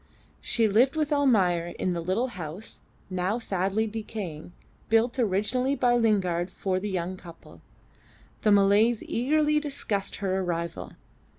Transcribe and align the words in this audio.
She 0.41 0.67
lived 0.67 0.95
with 0.95 1.13
Almayer 1.13 1.75
in 1.77 1.93
the 1.93 2.01
little 2.01 2.29
house 2.29 2.81
(now 3.11 3.37
sadly 3.37 3.85
decaying) 3.85 4.51
built 4.89 5.19
originally 5.19 5.75
by 5.75 5.95
Lingard 5.95 6.49
for 6.51 6.79
the 6.79 6.89
young 6.89 7.15
couple. 7.17 7.61
The 8.41 8.51
Malays 8.51 9.03
eagerly 9.03 9.59
discussed 9.59 10.15
her 10.15 10.39
arrival. 10.39 10.93